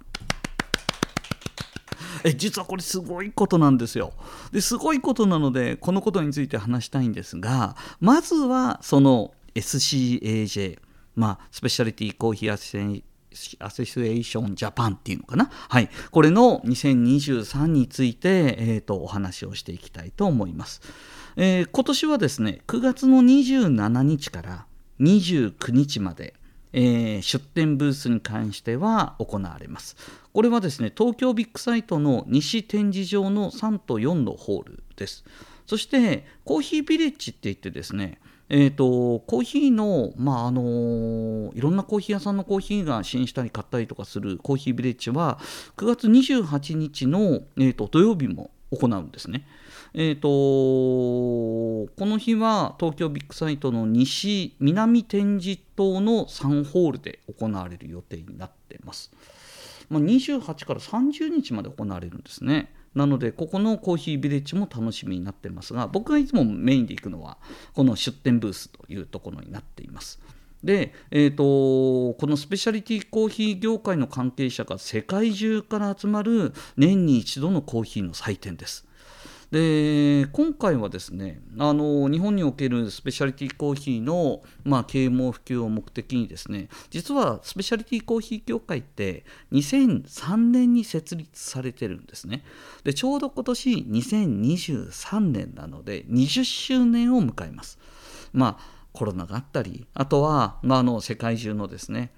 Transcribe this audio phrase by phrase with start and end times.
[2.24, 4.12] え実はこれすごいことなんですよ。
[4.50, 10.78] ですごいことなのでこのことについて話したいんですがまずはその SCAJ
[11.14, 13.02] まあスペシャリティコーヒーアセ
[13.58, 20.80] アソシエーションジャパンっていうのかな、はい、これの2023について、えーと、お話をしていきたいと思います、
[21.36, 24.66] えー、今年はですね9月の27日から
[25.00, 26.34] 29日まで、
[26.72, 29.96] えー、出店ブースに関しては行われます。
[30.32, 35.24] これはですね東京ビッグサイトの西展示場の3と4のホールです。
[35.66, 45.38] そしてコーヒービレッジって言ってですねえーと、コーヒーの、まああのー、いろんなコーヒー屋さんのコーヒーが支援したり買ったりとかするコーヒービレッジは
[45.76, 49.46] 9月28日の、えーと、土曜日も行うんですね。
[49.94, 59.10] えーと、この日は東京ビッグサイトの西南展示棟の3ホールで行われる予定になっています。
[59.88, 62.72] まあ、28から30日まで行われるんですね。
[62.96, 67.36] なのでここのコーヒービレッジも楽しみになってますが僕がいつもメインで行くのは
[67.74, 70.18] この出店ブースというところになっています。
[70.64, 78.85] で、えーと、このスペシャリティコーヒー業界の関係者が世界中から集まる年に一度のコーヒーの祭典です。
[79.56, 92.44] で今回はですねあの日本におけるスペシャリティコーヒーの、まあ、啓蒙普及を目的にですね実はスペシャリティコーヒー協会って2003年に設立されてるんですね。
[92.84, 97.78] でちょうど今年2023年なので20周年を迎えます。
[98.34, 102.12] まあコロナがあったりあとは、まあ、あの世界中のですね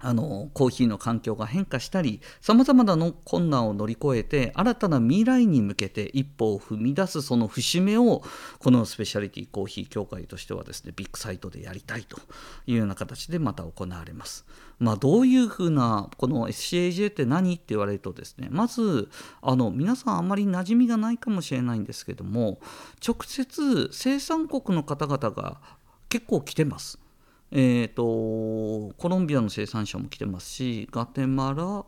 [0.00, 8.22] あのコーヒーの環境が変化したりさまざまな困難を乗り越えて新たな未来に向けて一歩を踏み出すその節目を
[8.58, 12.18] このスペシャリティコーヒー協会としてはですねビッグサイトでやりたいと
[12.66, 14.44] いうような形でまた行われます。
[14.78, 19.08] まあ、どういうふうなこの SCAJ って何って言われるとですねまず
[19.40, 22.58] あの皆さんあまり馴染みがないかもしれないんですけども
[23.06, 25.60] 直接生産国の方々が
[26.08, 27.03] 結構来てます。
[27.56, 31.84] えーと、コロンビアの生産者も来てますしガテマラ、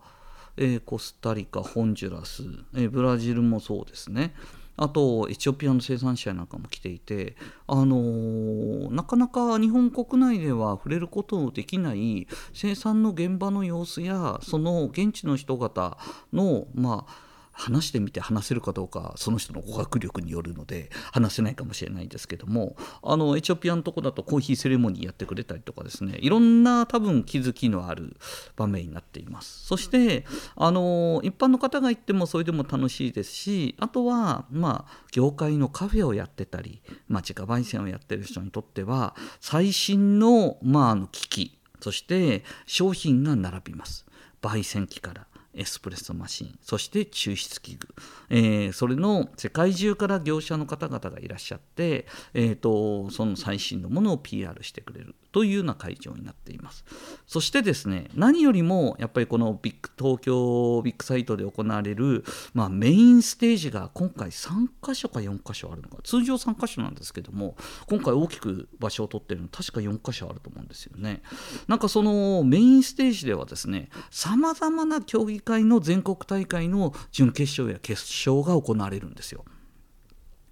[0.57, 2.45] えー、コスタリカホンジュラス、
[2.77, 4.33] えー、ブラジルもそうですね。
[4.77, 7.35] あとエチオピアの生産者なんかも来ていて、
[7.67, 15.99] あのー、なかなか日本国内では触れることのできない生産の現場の様子やその現地の人々
[16.33, 17.26] のまあ
[17.57, 28.17] 話してみて話せるかどうかその人の語学力によるので話せないかもしれないんですけどもあのエチオピアのとこだとコーヒーセレモニーやってくれたりとかですねいろんな多分気づきのある
[28.57, 29.67] 場面になっています。
[29.67, 44.07] そしてあの一般の方が行ってもそれでも楽しいですしあとはまあ業界のカフェをやってたり、まあ、自家焙煎をやってる人にとっては最新の,、まあ、あの機器そして商品が並びます。
[44.43, 46.59] 焙煎機からエスプレッソマシン。
[46.63, 47.89] そして抽出器具、
[48.31, 55.15] えー、それの世界中から業者の方々がいらっしゃって、えーと、その最新のものを PR してくれる。
[55.37, 56.83] というような会場になっています。
[57.27, 62.25] そしてですね何よりもやっぱりこのビッグ東京ビッグサイトで行われる、
[62.55, 65.99] まあ、メインステージが今回3箇所か4箇所あるのか。
[66.05, 67.55] 通常3箇所なんですけども
[67.87, 71.21] 今回大きく場所を取ってるの確か4箇所あると思うんですよね。
[71.69, 79.45] なんかそのメインステージではですねさまざまな競技会の全国大会の準決勝や決勝が行われるんですよ。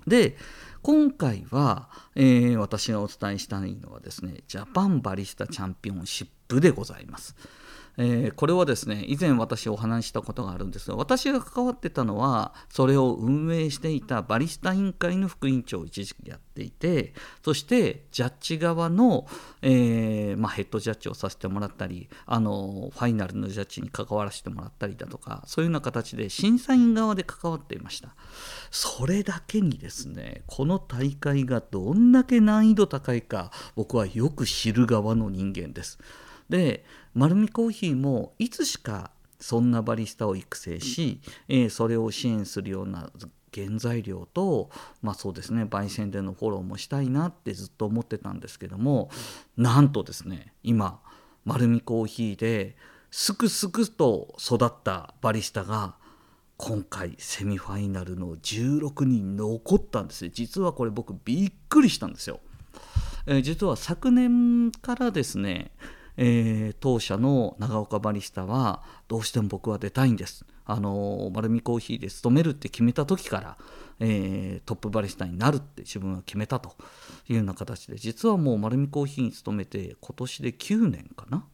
[0.06, 0.36] で
[0.84, 7.34] 今回は、えー、私がお伝えしたいのはですねジャパンバリスタチャンピオンシップでございます。
[7.96, 17.14] えー、これはですね以前私お話したことがあるんですが私が関わってたのはそれを運営していたバリスタ委員会の副委員長を一時期やっていて
[17.44, 19.26] そしてジャッジ側の、
[19.62, 28.14] えー、まあ、ヘッドジャッジをさせてもらったりあのファイナルのジャッジに関わらせてもらったりだとかそういうような形で審査員側で関わっていました。
[28.70, 35.99] それだけにですねこの大会がどんだけ難易度高いか僕はよく知る側の人間です。
[36.49, 43.11] で丸見コーヒーもいつしかそんなバリスタを育成し、えー、それを支援するような
[43.55, 44.70] 原材料と
[45.02, 49.11] まあそうですね焙煎でのフォローもしたいなってずっと思ってたんですけども
[49.56, 51.00] なんとですね今
[51.44, 52.76] 丸るコーヒーで
[53.11, 55.94] すくすくと育ったバリスタが
[56.56, 62.40] 今回セミファイナルの16人残ったんです実はこれ僕びっくりしたんですよ。
[63.26, 65.73] えー、実は昨年からですね、
[66.16, 70.44] えー、当社の長岡バリスタはどうしても僕は出たいんです。
[70.66, 73.58] あの丸見コーヒーで勤めるって決めた時から、
[74.00, 76.75] えー、トップバリスタになるって自分は決めたと
[77.28, 81.44] いうような形で実はもう丸見コーヒーに勤めて今年で9年かな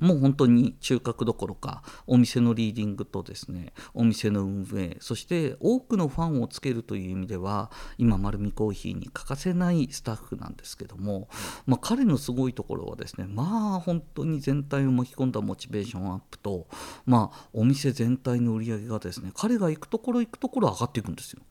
[0.00, 11.28] もう本当に中核どころかお店のリーディングとですねお店の運営そして多くのファンをつけるという意味では今丸見コーヒーに欠かせないスタッフなんですけども、
[11.66, 16.66] まあ、彼のすごいところはですねまあ本当に全体を巻き込んだモチベーションアップと、
[17.06, 21.42] まあ、お店全体の売り上げがですね彼が行くところ行くところ上がっていくんですよ。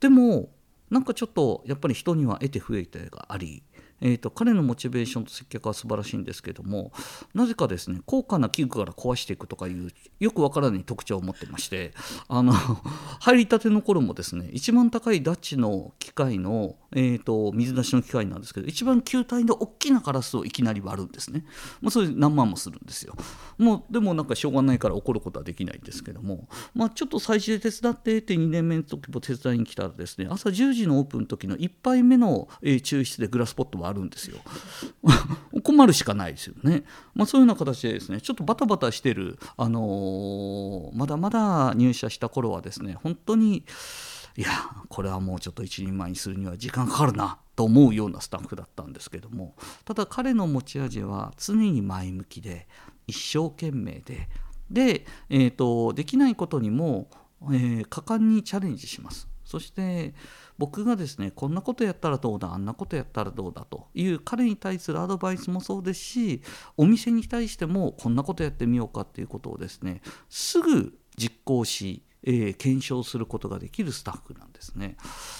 [0.00, 0.50] でも
[0.90, 3.62] なんかちょっとやっぱり人には得て増えてがあり
[4.00, 6.92] えーと、彼のモチベーションと接客は素晴らしいんですけども
[7.34, 11.92] なぜかですね高価な器具から壊していくとかいうよくわからない特徴を持ってまして
[12.28, 12.52] あの
[13.20, 21.44] 入りたての頃もですね一番高いダッチの機械の、えーと、水出しの機械なんですけど一番球体の大きなカラスをいきなり割るんですね、
[21.80, 23.14] まあ、それ何万もするんですよ
[23.58, 34.38] もうでもなんかしょうがないから怒ることはできないんですけども、まあ、ちょっと最初で手伝ってって2年目の時も手伝いに来たらですね朝10時のオープンの時の1杯目の、抽出でグラスポットはあるんですよ。
[35.62, 36.84] 困るしかないですよね。
[37.14, 43.64] まあ、そういうような形でですねちょっとバタバタしてる、あのー、まだまだ入社した頃はですね本当に
[44.36, 44.48] いや
[44.88, 49.54] これはもうちょっと一人前にするには時間かかるなと思うようなスタッフだったんですけども
[49.84, 52.68] ただ彼の持ち味は常に前向きで
[53.06, 54.28] 一生懸命で
[54.70, 57.10] で、えーと、できないことにも、
[57.52, 59.28] えー、果敢にチャレンジします。
[59.44, 60.14] そして
[60.58, 66.42] 僕がですねこんなことやったらどうだあんなことやったらどうだという彼に対するアドバイスもそうですし
[66.76, 74.96] お店に対してもこんなことやってみようかっていうことをですねすぐ実行しえー、検証することができるスタッフなんですね。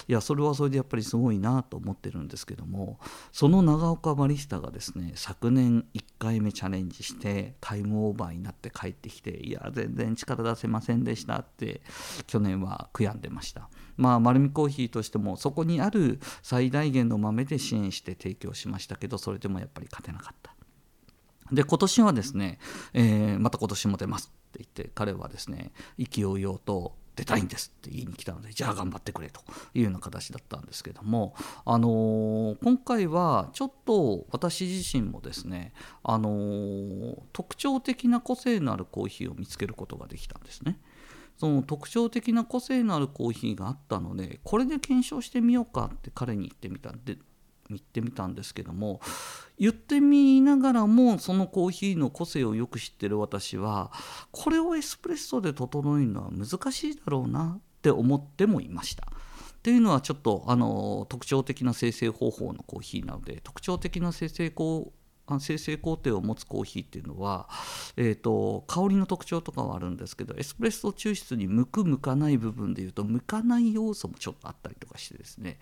[0.09, 2.99] いやそれはそれでやっぱりすごいなと思ってるんですけども
[3.33, 11.83] その長岡バリスタがですね昨年1回目チャレンジしてタイムオーバーになって帰ってきていや全然力出せませんでしたって
[12.27, 13.69] 去年は悔やんでました。
[13.97, 20.55] まあ丸見コーヒーとしてもそこにある最大限の豆で支援して提供しましたけどそれでもやっぱり勝てなかった。
[21.53, 22.59] で今年はですね、
[22.93, 29.43] えー、また今年も出ます言って彼はですね意気揚々と出たいんですって言いに来たのでじゃあ頑張ってくれと
[29.75, 31.35] いうような形だったんですけども、
[31.67, 40.79] あの、今回はちょっと私自身もですね、あの、特徴的な個性のあるコーヒーを見つけることができたんですね。
[41.37, 47.17] その特徴的な個性のあるコーヒーがあったのでこれで検証してみようかって彼に言ってみたんで
[47.71, 49.01] 言ってみたんですけども
[49.59, 53.93] 言ってみながらもそのコーヒーの個性をよく知ってる私は
[54.31, 59.07] これをエスプレッソで整えるのは難しいだろうなって思ってもいました。
[59.07, 64.51] っていうのはちょっとあの特徴的な生成方法のコーヒーなので特徴的な生成
[65.39, 67.49] 生成工程を持つコーヒーっていうのは、
[67.97, 75.59] えーと、香りの特徴とかはあるんですけどエスプレッソ抽出に向く向かない部分でいうと向かない要素もちょっとあったりとかしてですね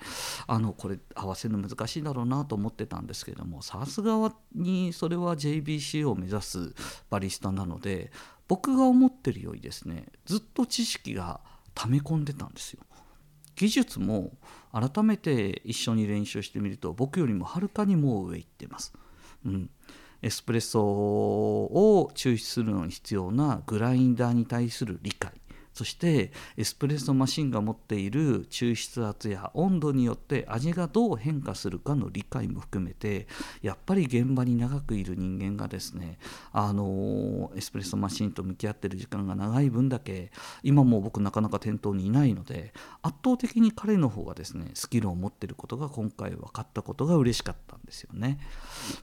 [0.46, 6.74] あのこれ合わせるの難しいだろうなと思ってたんですけどもさすがにそれは JBC を目指す
[7.10, 8.10] バリスタなので
[8.46, 11.40] 僕が思ってるよりですねずっと知識が
[11.74, 12.80] 溜め込んでたんですよ。
[13.58, 14.30] 技術も
[14.72, 18.92] 改めて一緒に練習してみると僕よりもはるかにもう上行ってます。
[19.48, 19.70] うん、
[20.22, 25.32] エスプレッソを抽出するのに必要なグラインダーに対する理解。
[25.78, 33.28] そしてエスプレッソマシンが持っている抽出圧や温度によって味がどう変化するかの理解も含めて
[33.62, 36.18] やっぱり現場に長くいる人間がですね
[36.50, 40.32] あのエスプレッソマシンと向き合ってる時間が長い分だけ
[40.64, 48.40] 今も僕なかなか店頭にいないので圧倒的に彼の方がですねスキルを持ってることが今回分かったことが嬉しかったんですよね。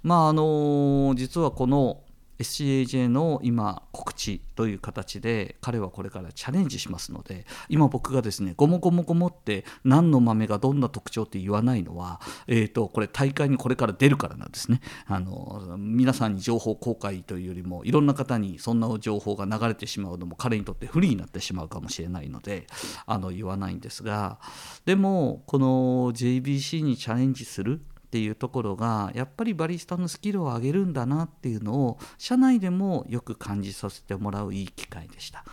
[0.04, 2.02] まああの実はこの
[2.40, 14.82] SCAJ の今告知という形で彼はこれからチャレンジしますので今僕がですねごもごもごもって何の豆がどんな特徴って言わないのは、えーと、これ大会にこれから出るからなんですね。
[15.08, 22.68] あの皆さんに情報公開というよりもいろんな方にそんな情報が流れてしまうのも彼にとって不利になってしまうかもしれないので
[23.06, 24.40] あの言わないんですが
[24.86, 35.44] でもこの JBC にチャレンジするっていうところがやっぱりバリスタのスキルを上げるんだなっていうのを社内でもよく感じさせてもらういい機会でした。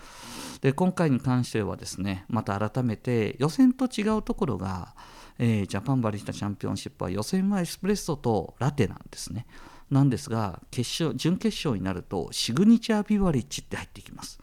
[0.60, 4.94] で今回に関してはですねまた改めて予選と違うところが、
[5.38, 9.46] えー、ジャパンバリスタチャンピオンシップは予選はエスプレッソとラテなんですね
[9.90, 14.38] なんですが決勝準決勝になるとシグニチャービバレッジって入ってきます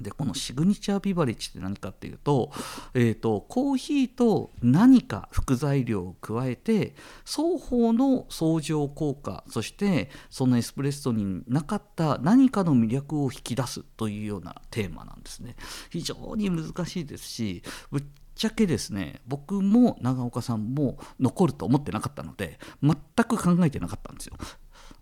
[0.00, 2.50] でこのシグニチャービバレッジって何かっていうと,、
[2.94, 15.56] えーと、コーヒーと何か副材料を加えて双方の相乗効果そしてそのエスプレッソになかった何かの魅力を引き出すというようなテーマなんですね。
[15.90, 22.96] 非常に難しいですしぶっちゃけですね僕も長岡さんも残ると思ってなかったので全
[23.26, 24.34] く考えてなかったんですよ。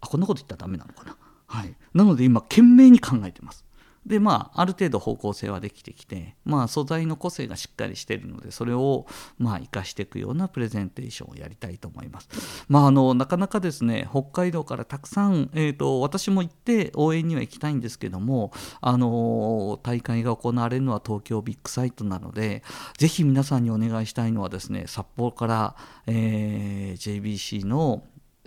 [0.00, 1.16] あこんなこと言ったらダメなのかな。
[1.46, 1.74] はい。
[1.94, 3.64] なので今懸命に考えてます。
[4.06, 9.06] でまあある程度方向性はできてきて、まあ、素材の個性がしっかりしているのでそれを
[9.38, 12.28] まあ生かしていくようなプレゼンテーションをやりたいと思います。
[12.68, 22.62] まあ、あのなかなかですね北海道からたくさん、えーと、私も行って応援には行きたいんですけどもあの大会が行われるのは東京ビッグサイトなので
[22.98, 28.02] ぜひ皆さんにお願いしたいのはですね札幌から、えー、JBC の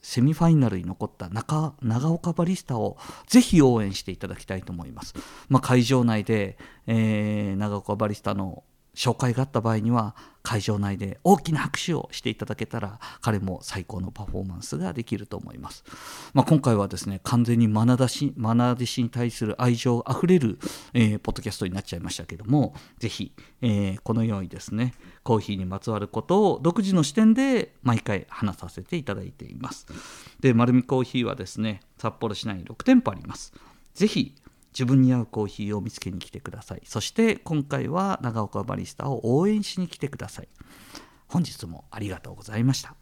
[0.05, 2.95] セミファイナルに残った中長岡バリスタを
[3.25, 5.15] ぜひ応援していただきたいと思います。
[5.50, 8.63] まあ、会場内で、えー、長岡バリスタの
[8.95, 15.83] 紹介があった場合には会場内で大きな拍手をしていただけたら彼も最高のパフォーマンスができると思います、
[16.33, 20.59] まあ、今回はですね完全に愛弟弟子に対する愛情あふれる、
[20.93, 29.87] えー、ポッドキャストになっちゃいましたけどもぜひ、えー、このようにですねコーヒーにまつわることを独自の視点で毎回話させていただいています。
[30.39, 33.51] で丸見コーヒーはですね札幌市内に6店舗あります。
[33.95, 34.35] ぜひ
[34.75, 36.82] 自分に合うコーヒーを見つけに来てください。
[36.84, 40.50] そして今回は長岡バリスタを応援しに来てください。
[41.27, 42.96] 本日もありがとうございました。